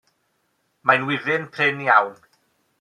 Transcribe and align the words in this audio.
Mae'n 0.91 1.05
wyfyn 1.11 1.47
prin 1.59 1.87
iawn. 1.89 2.21